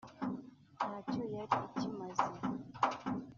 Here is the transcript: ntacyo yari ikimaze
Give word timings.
ntacyo 0.77 1.23
yari 1.35 1.57
ikimaze 1.67 2.29